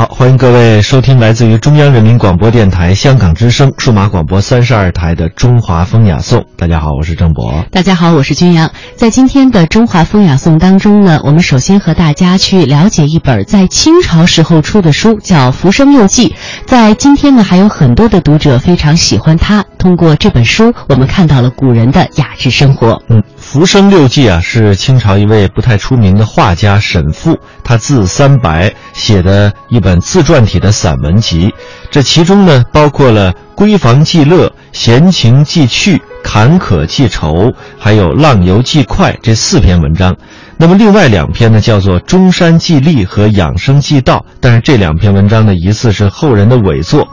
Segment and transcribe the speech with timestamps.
[0.00, 6.40] 好，欢迎各位收听来自于中央人民广播电台香港之声数码广播三十二台的《中华风雅颂》。
[6.56, 7.62] 大家好，我是郑博。
[7.70, 8.70] 大家好，我是君阳。
[8.96, 16.28] 在今天的《中华风雅颂》当中呢，我们首先和大家去了解一本在清朝时候出的书，叫《浮生六记》。
[16.64, 19.62] 在今天呢，还有很多的读者非常喜欢它。
[19.76, 23.02] 通过这本书，我们看到了古人的雅致生活。
[23.08, 23.20] 嗯，
[23.52, 29.98] 《浮生六记》啊，是清朝一位不太出名的画家沈复，他字三白写的一本。
[29.98, 31.52] 自传体的散文集，
[31.90, 40.14] 这其中呢包括了闺房记乐、闲情记趣、坎坷记愁，还有浪游记快这四篇文章。
[40.56, 47.08] 那么另外两篇呢叫做中山记历和养生记道，但是这两篇文章呢疑似是后人的伪作。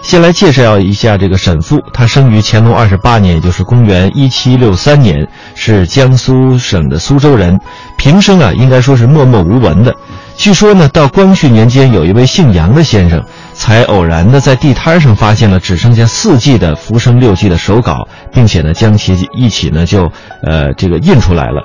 [0.00, 7.58] 先来介绍一下这个沈复，他生于乾隆二十八年，也就是公元一七六三年，是江苏省的苏州人，
[7.96, 9.94] 平生啊应该说是默默无闻的。
[10.36, 20.10] 据说呢，到光绪年间，有一位姓杨的先生，才偶然的在地摊上发现了只剩下四季的《浮生六记》的手稿，并且呢，将其一起呢就，
[20.42, 21.62] 呃，这个印出来了。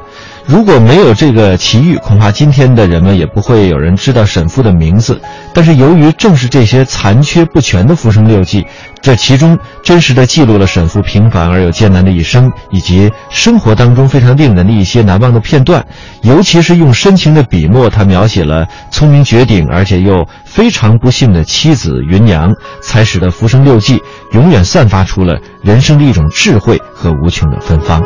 [0.48, 5.20] 如果没有这个奇遇，恐怕今天的人们也不会有人知道沈复的名字。
[5.54, 8.62] 但是由于正是这些残缺不全的《浮生六记》，
[9.02, 15.86] 这其中真实的记录了沈复平凡而又艰难的一生，以及生活当中非常令人的一些难忘的片段。
[16.22, 23.98] 尤其是用深情的笔墨，他描写了聪明绝顶而且又非常不幸的妻子芸娘，才使得《浮生六记》
[24.32, 28.02] 永远散发出了人生的一种智慧和无穷的芬芳。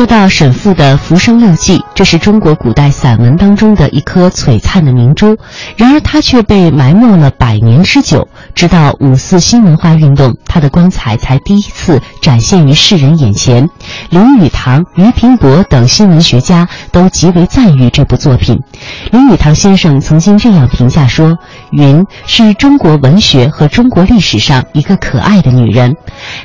[0.00, 5.36] 说到沈复的《浮生六记》，这是中国古代散文当中的一颗璀璨的明珠，
[5.76, 8.26] 然而它却被埋没了百年之久。
[8.54, 13.68] 直到五四新文化运动，它的光彩才第一次展现于世人眼前。
[14.08, 18.58] 林语堂、俞平伯等新闻学家都极为赞誉这部作品。
[19.12, 21.36] 林语堂先生曾经这样评价说
[21.72, 25.94] ：“云是中国文学和中国历史上一个可爱的女人。”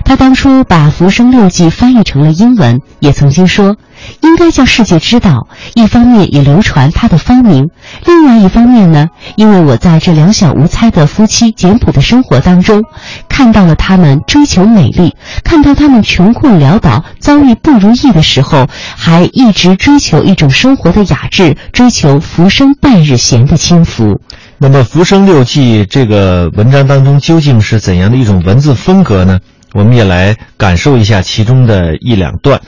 [0.04, 3.45] 他当初把《浮生六记》翻译成了英文，也曾经。
[3.48, 3.76] 说，
[4.22, 5.48] 应该叫世界知道。
[5.74, 7.70] 一方面也流传他的芳名，
[8.06, 12.84] 另外一方面呢，因为我在这两小无猜的夫妻简朴的生活当中，
[13.30, 24.20] 看到了他们追求美丽，看到他们穷困潦倒、遭遇不如意的时候，还一直追求一种生活的雅致，追求浮生半日闲的轻浮。
[24.58, 29.40] 那么，《浮生六记》这个文章当中究竟是怎样的一种文字风格呢？
[29.74, 32.62] 我们也来感受一下其中的一两段。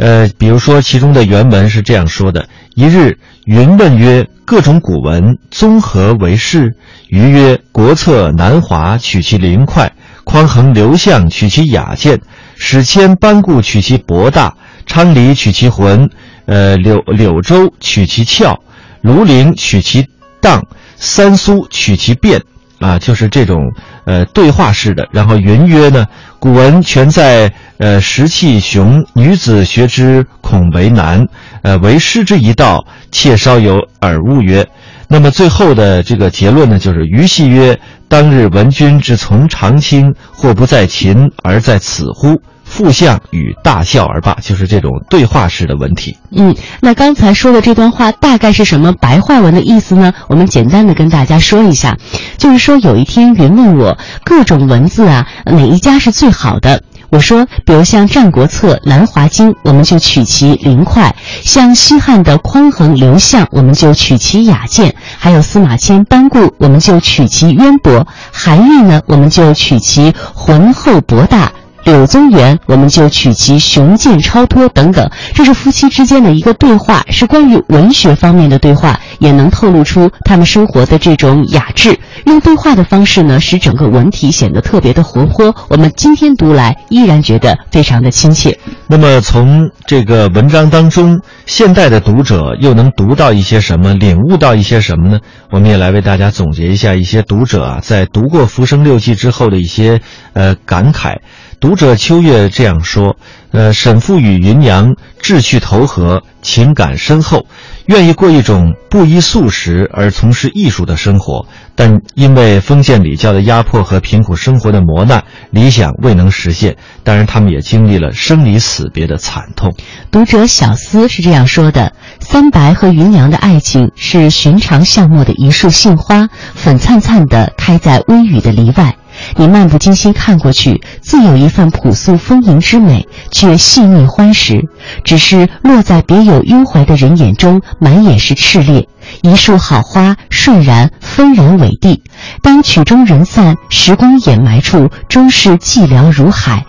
[0.00, 6.74] 呃，比如说，其中的原文是这样说的：“一日，云问曰：‘各种古文综合为是？’
[7.08, 9.86] 余曰：‘国策南华，取其灵快；
[10.24, 12.16] 匡衡刘向，取其雅健；
[12.56, 14.56] 史迁班固，取其博大；
[14.86, 16.08] 昌黎，取其浑；
[16.46, 18.54] 呃，柳柳州，取其俏；
[19.02, 20.06] 庐陵，取其
[20.40, 20.62] 荡；
[20.96, 22.40] 三苏，取其变。’
[22.80, 23.72] 啊，就是这种
[24.04, 25.06] 呃对话式的。
[25.12, 26.06] 然后云曰呢，
[26.38, 31.24] 古文全在呃石器雄，女子学之恐为难。
[31.62, 34.66] 呃，为师之一道，妾稍有耳物曰。
[35.06, 42.40] 那么最后的这个结论呢，就是余戏曰：当日闻君之从长卿，或不在秦，而在此乎？
[42.80, 46.16] 副相与大笑而罢，就是这种对话式的文体。
[46.34, 50.14] 嗯，那刚才说的这段话大概是什么白话文的意思呢？
[50.28, 51.98] 我们简单的跟大家说一下，
[52.38, 56.82] 就是说有一天云问我各种文字啊，哪一家是最好的？
[57.10, 61.10] 我说，比如像《战国策》《兰华经》，我们就取其灵快；
[61.42, 71.52] 像西汉的匡衡、刘向，我们就取其雅健；还有司马迁、班固，我们就取其渊博；韩愈呢，我们就取其浑厚博大。
[71.84, 81.98] 柳宗元，我们就取其雄健超脱等等，这是夫妻之间的一个对话，是关于文学方面的对话，也能透露出他们生活的这种雅致。
[82.26, 85.54] 用对话的方式呢，使整个文体显得特别的活泼。
[85.68, 88.58] 我们今天读来依然觉得非常的亲切。
[88.86, 95.18] 那么从这个文章当中，现代的读者又能读到一些什么，领悟到一些什么呢？
[95.50, 100.00] 我们也来为大家总结一下一些读者啊，在读过《浮生六记》之后的一些
[100.34, 101.16] 呃感慨。
[101.60, 103.16] 读者秋月这样说
[103.52, 107.44] ：“呃，沈复与芸娘志趣投合，情感深厚，
[107.84, 116.78] 愿意过一种不依素食而从事艺术的生活，但因为封建礼教的压迫和贫苦生活的磨难，理想未能实现。
[117.04, 119.74] 当然，他们也经历了生离死别的惨痛。”
[120.10, 128.96] 读者小思是这样说的：“三白和芸娘的爱情是寻常巷陌的一束杏花，粉灿灿地开在微雨的篱外。”
[129.36, 134.62] 你漫不经心看过去，自有一份朴素丰盈之美，却细腻欢实。
[135.04, 138.86] 只是落在别有幽怀的人眼中，满眼是炽烈。
[139.22, 142.02] 一束好花，瞬然纷然伟地。
[142.42, 146.64] 当曲终人散，时光掩埋处，终是寂寥如海。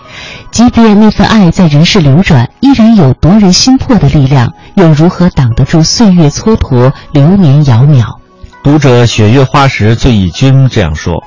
[0.52, 8.06] 即便那份爱在人世流转，依然有夺人心魄的力量，又如何挡得住岁月蹉跎，流年遥渺？
[8.64, 11.24] 读者雪月花时醉意君这样说。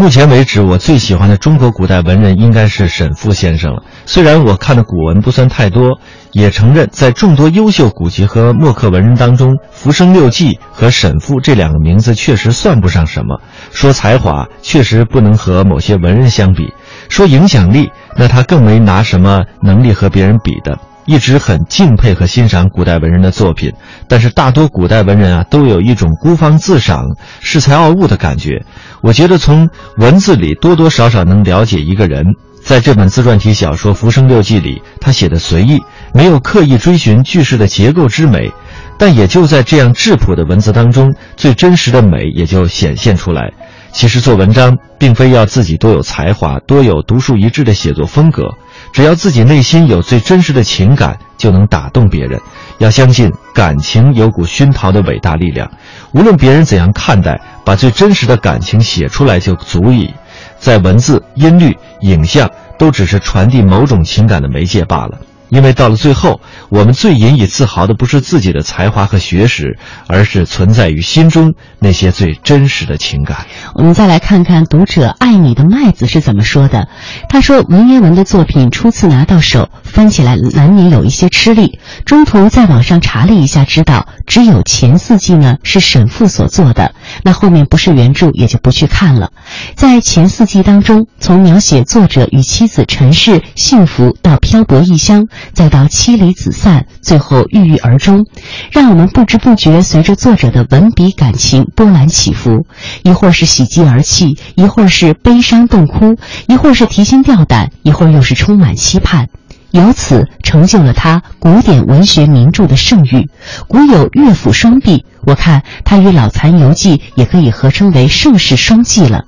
[0.00, 3.82] 目前为止，我最喜欢的中国古代文人应该是沈复先生了。
[4.06, 5.98] 虽然我看的古文不算太多，
[6.30, 13.40] 也承认在众多优秀古籍和墨客文人当中，《浮生六记》和沈复这两个名字确实算不上什么。
[13.72, 16.72] 说才华，确实不能和某些文人相比；
[17.08, 20.78] 说影响力，那他更没拿什么能力和别人比的。
[21.08, 23.72] 一直很敬佩和欣赏古代文人的作品，
[24.08, 27.02] 但是大多古代文人啊，都有一种孤芳自赏、
[27.42, 28.62] 恃才傲物的感觉。
[29.00, 32.26] 我觉得从文字里多多少少能了解一个人。
[32.62, 35.80] 在这本自传体小说《浮生六记》里，他写的随意，
[36.12, 38.52] 没有刻意追寻句式的结构之美，
[38.98, 43.50] 但也就在这样质朴的文字当中，最真实的美也就显现出来。
[43.92, 48.50] 其实做文章，并非要自己多有才华、多有独树一帜的写作风格。
[48.92, 52.40] 只要自己内心有最真实的情感，就能打动别人。
[52.78, 55.70] 要相信感情有股熏陶的伟大力量，
[56.12, 60.14] 无论别人怎样看待，把最真实的感情写出来就足以。
[60.58, 65.18] 在文字、音律、影像，都只是传递某种情感的媒介罢了。
[65.48, 73.46] 因为到了最后，我们最引以自豪的不是自己的才华和学识，而是存在于心中那些最真实的情感。
[73.74, 76.88] 我们再来看看读者爱你的麦子是怎么说的。
[77.28, 79.68] 他说：“文言文的作品初次拿到手，
[79.98, 81.80] 翻起来难免有一些吃力。
[82.04, 89.32] 中途在网上查了一下，知道只有前四季呢是沈复所做的，那后面不是原著也就不去看了。
[89.74, 98.24] 在前四季当中，从描写作者与妻子陈氏幸福到漂泊异乡。”再到妻离子散，最后郁郁而终，
[98.70, 102.66] 让我们不知不觉随着作者的文笔感情波澜起伏，
[103.02, 106.14] 一会儿是喜极而泣，一会儿是悲伤洞哭，
[106.46, 109.26] 一会儿是提心吊胆，一会儿又是充满期盼，
[109.70, 113.28] 由此成就了他古典文学名著的盛誉。
[113.66, 119.24] 古有乐府双璧，我看他与《老残游记》也可以合称为盛世双璧了。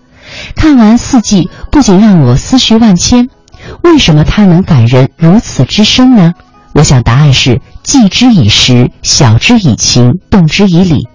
[0.55, 3.29] 看完四季，不仅让我思绪万千。
[3.83, 6.33] 为什么他能感人如此之深呢？
[6.73, 11.09] 我想答案是记之以时，晓之以情，动之以理。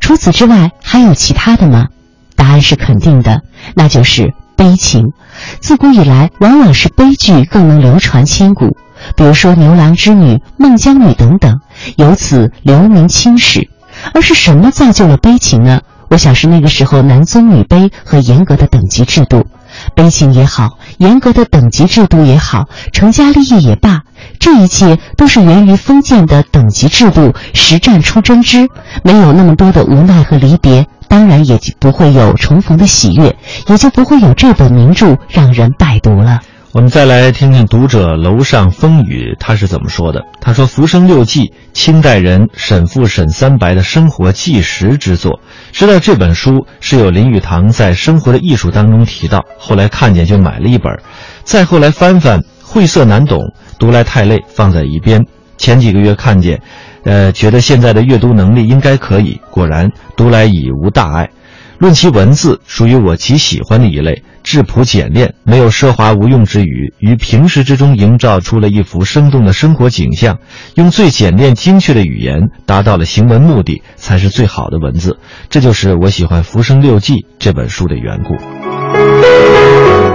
[0.00, 1.88] 除此之外，还有其他的吗？
[2.36, 3.42] 答案是肯定的，
[3.74, 5.14] 那就是悲情。
[5.60, 8.76] 自古以来，往往是悲剧更能流传千古。
[9.16, 11.60] 比如说牛郎织女、孟姜女等等，
[11.96, 13.70] 由此留名青史。
[14.12, 15.80] 而是什么造就了悲情呢？
[16.10, 19.46] 我想是那个时候男尊女卑和严格的等级制度。
[19.94, 24.02] 悲情也好，严格的等级制度也好，成家立业也罢，
[24.38, 27.32] 这一切都是源于封建的等级制度。
[27.54, 28.68] 实战出真知，
[29.02, 33.36] 没有那么多的无奈和离别，当然也就不会有重逢的喜悦，
[33.66, 36.40] 也就不会有这本名著让人拜读了。
[36.70, 40.22] 我们再来听听读者楼上风雨他是怎么说的。
[40.40, 41.40] 他说：“《浮生六记》，
[41.72, 45.40] 清代人沈复、沈三白的生活纪实之作。
[45.72, 50.96] 知道这本书是有林语堂在《生活的艺术》当中提到，后来看见就买了一本。
[51.42, 53.40] 再后来翻翻，晦涩难懂，
[53.76, 55.26] 读来太累，放在一边。
[55.58, 56.62] 前几个月看见，
[57.04, 61.30] 呃，觉得现在的阅读能力应该可以，果然读来已无大碍。
[61.78, 70.38] 论其文字，属于我极喜欢的一类。”质朴简练，没有奢华无用之语，于平时之中营造出了一幅生动的生活景象，
[70.76, 75.18] 用最简练精确的语言达到了行文目的，才是最好的文字。
[75.50, 80.09] 这就是我喜欢《浮生六记》这本书的缘故。